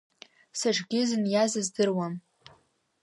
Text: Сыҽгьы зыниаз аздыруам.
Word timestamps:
Сыҽгьы 0.59 1.01
зыниаз 1.09 1.53
аздыруам. 1.59 2.13